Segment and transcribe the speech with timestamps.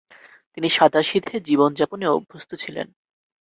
[0.53, 2.87] তিনি সাদাসিধে জীবন যাপনে অভ্যস্ত ছিলেন।